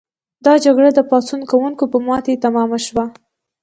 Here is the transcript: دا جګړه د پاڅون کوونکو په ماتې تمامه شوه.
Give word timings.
دا 0.45 0.53
جګړه 0.65 0.89
د 0.93 0.99
پاڅون 1.09 1.41
کوونکو 1.51 1.83
په 1.91 1.97
ماتې 2.07 2.33
تمامه 2.45 2.79
شوه. 2.85 3.05